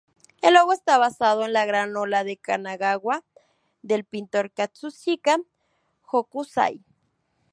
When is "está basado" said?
0.73-1.45